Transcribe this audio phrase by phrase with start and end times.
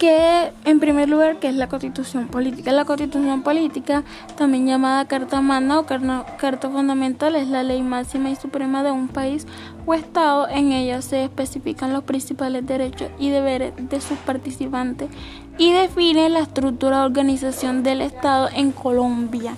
[0.00, 2.72] que en primer lugar que es la constitución política.
[2.72, 4.02] La constitución política,
[4.34, 9.08] también llamada Carta Magna o Carta Fundamental, es la ley máxima y suprema de un
[9.08, 9.46] país
[9.84, 10.48] o estado.
[10.48, 15.10] En ella se especifican los principales derechos y deberes de sus participantes
[15.58, 19.54] y define la estructura organización del estado en Colombia.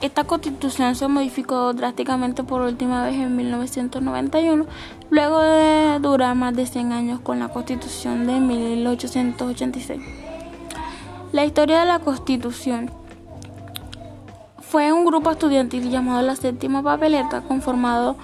[0.00, 4.64] Esta constitución se modificó drásticamente por última vez en 1991,
[5.10, 10.00] luego de durar más de 100 años con la constitución de 1886.
[11.32, 12.92] La historia de la constitución
[14.60, 18.14] fue un grupo estudiantil llamado la Séptima Papeleta, conformado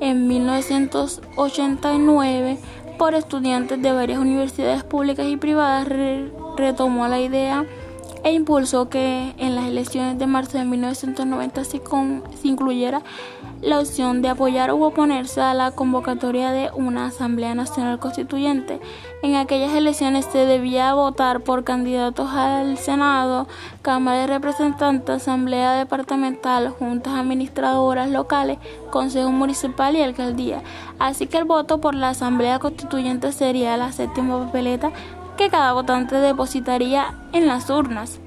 [0.00, 2.58] en 1989
[2.98, 5.86] por estudiantes de varias universidades públicas y privadas,
[6.56, 7.64] retomó la idea
[8.22, 11.80] e impulsó que en las elecciones de marzo de 1990 se,
[12.44, 13.02] incluyera
[13.62, 18.80] la opción de apoyar u oponerse a la convocatoria de una Asamblea Nacional Constituyente.
[19.22, 23.46] En aquellas elecciones se debía votar por candidatos al Senado,
[23.82, 28.58] Cámara de Representantes, Asamblea Departamental, juntas administradoras locales,
[28.90, 30.62] Consejo Municipal y Alcaldía.
[30.98, 34.92] Así que el voto por la Asamblea Constituyente sería la séptima papeleta
[35.40, 38.20] que cada votante depositaría en las urnas.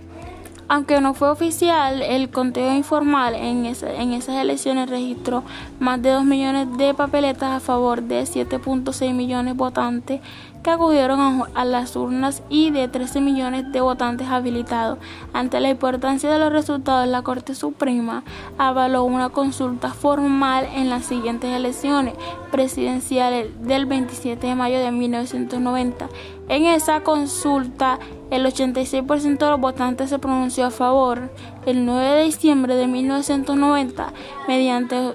[0.74, 5.44] Aunque no fue oficial, el conteo informal en, esas elecciones registró
[5.80, 10.22] más de 2 millones de papeletas a favor de 7.6 millones de votantes
[10.64, 14.98] que acudieron a, las urnas y de 13 millones de votantes habilitados.
[15.32, 18.24] Ante la importancia de los resultados, la Corte Suprema
[18.58, 22.16] avaló una consulta formal en las siguientes elecciones
[22.50, 26.10] presidenciales del 27 de mayo de 1990.
[26.50, 28.00] En esa consulta,
[28.34, 31.30] el 86% de los votantes se pronunció a favor.
[31.68, 34.12] El 9 de diciembre de 1990,
[34.48, 35.14] mediante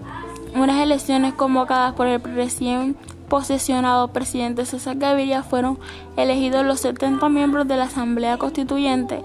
[0.55, 5.79] unas elecciones convocadas por el presidente posesionado presidente César Gaviria fueron
[6.17, 9.23] elegidos los 70 miembros de la Asamblea Constituyente.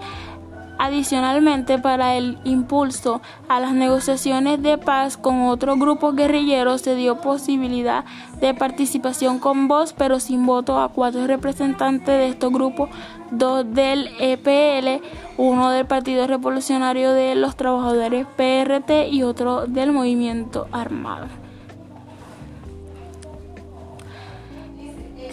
[0.78, 7.20] Adicionalmente, para el impulso a las negociaciones de paz con otros grupos guerrilleros se dio
[7.20, 8.04] posibilidad
[8.40, 12.90] de participación con voz pero sin voto a cuatro representantes de estos grupos,
[13.30, 15.04] dos del EPL,
[15.36, 21.43] uno del Partido Revolucionario de los Trabajadores PRT y otro del Movimiento Armado.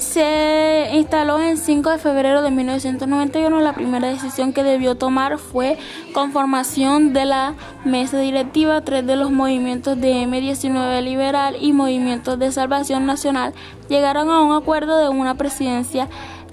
[0.01, 3.59] Se instaló en 5 de febrero de 1991.
[3.61, 5.77] La primera decisión que debió tomar fue
[6.13, 7.53] conformación de la
[7.85, 8.81] mesa directiva.
[8.81, 13.53] Tres de los movimientos de M19 Liberal y Movimientos de Salvación Nacional
[13.89, 16.09] llegaron a un acuerdo de una presidencia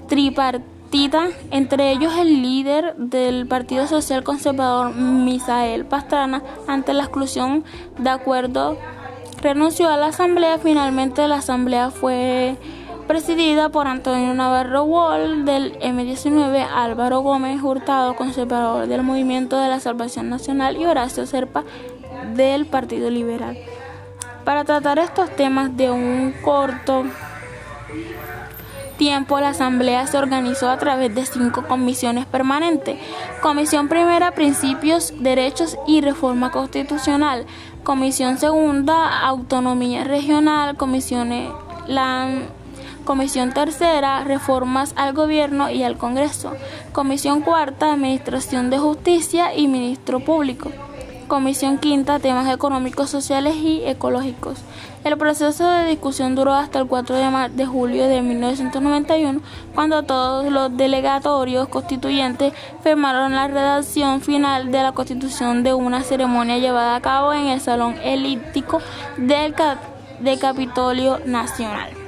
[0.07, 7.63] tripartita, entre ellos el líder del Partido Social Conservador, Misael Pastrana, ante la exclusión
[7.97, 8.77] de acuerdo
[9.41, 10.59] renunció a la asamblea.
[10.59, 12.57] Finalmente la asamblea fue
[13.09, 19.79] presidida por Antonio Navarro Wall del M19, Álvaro Gómez Hurtado, conservador del Movimiento de la
[19.79, 21.63] Salvación Nacional, y Horacio Serpa
[22.35, 23.57] del Partido Liberal.
[24.45, 27.03] Para tratar estos temas de un corto
[28.99, 32.99] tiempo, la Asamblea se organizó a través de cinco comisiones permanentes.
[33.41, 37.47] Comisión primera, Principios, Derechos y Reforma Constitucional.
[37.83, 40.77] Comisión segunda, Autonomía Regional.
[40.77, 41.49] Comisiones
[41.87, 42.27] la
[43.09, 46.53] Comisión tercera, reformas al gobierno y al Congreso.
[46.91, 50.71] Comisión cuarta, administración de justicia y ministro público.
[51.27, 54.59] Comisión quinta, temas económicos, sociales y ecológicos.
[55.03, 59.41] El proceso de discusión duró hasta el 4 de, de julio de 1991,
[59.73, 62.53] cuando todos los delegatorios constituyentes
[62.83, 67.59] firmaron la redacción final de la Constitución de una ceremonia llevada a cabo en el
[67.59, 68.83] Salón Elíptico
[69.17, 69.55] del,
[70.19, 71.98] del Capitolio Nacional.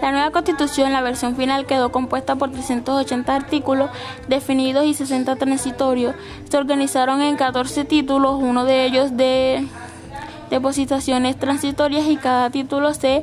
[0.00, 3.90] La nueva constitución, la versión final, quedó compuesta por 380 artículos
[4.28, 6.14] definidos y 60 transitorios.
[6.48, 9.66] Se organizaron en 14 títulos, uno de ellos de
[10.48, 13.22] depositaciones transitorias y cada título se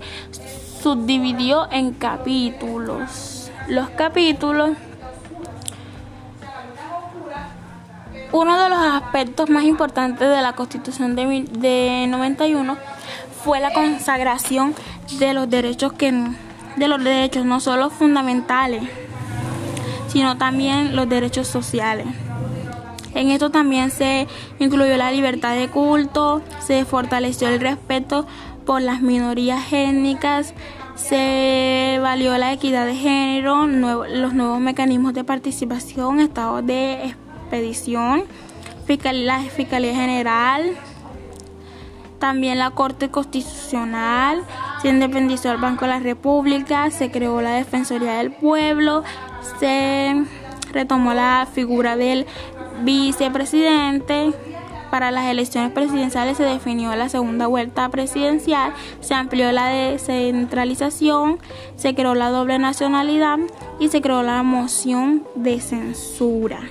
[0.81, 3.51] subdividió en capítulos.
[3.67, 4.71] Los capítulos
[8.31, 12.77] Uno de los aspectos más importantes de la Constitución de, de 91
[13.43, 14.75] fue la consagración
[15.17, 16.11] de los derechos que
[16.77, 18.83] de los derechos no solo fundamentales,
[20.07, 22.07] sino también los derechos sociales.
[23.13, 24.27] En esto también se
[24.59, 28.27] incluyó la libertad de culto, se fortaleció el respeto
[28.65, 30.53] por las minorías étnicas,
[30.95, 38.23] se valió la equidad de género, los nuevos mecanismos de participación, estados de expedición,
[38.87, 40.63] la Fiscalía General,
[42.19, 44.43] también la Corte Constitucional,
[44.81, 49.03] se independizó el Banco de la República, se creó la Defensoría del Pueblo,
[49.59, 50.23] se
[50.71, 52.25] retomó la figura del
[52.83, 54.33] vicepresidente.
[54.91, 58.71] Para las elecciones presidenciales se definió la segunda vuelta presidencial,
[59.01, 61.39] se amplió la descentralización,
[61.75, 63.37] se creó la doble nacionalidad
[63.79, 66.61] y se creó la moción de censura.